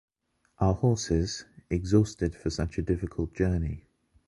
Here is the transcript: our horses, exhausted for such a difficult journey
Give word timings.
our 0.57 0.73
horses, 0.73 1.45
exhausted 1.69 2.33
for 2.35 2.49
such 2.49 2.79
a 2.79 2.81
difficult 2.81 3.35
journey 3.35 3.85